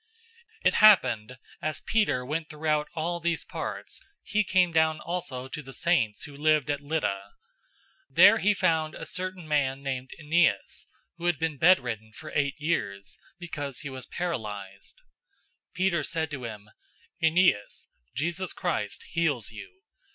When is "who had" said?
11.17-11.37